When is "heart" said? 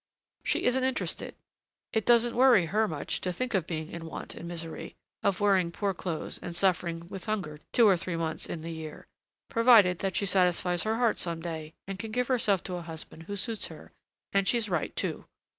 10.95-11.19